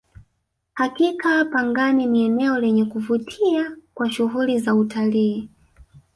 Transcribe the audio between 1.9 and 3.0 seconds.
ni eneo lenye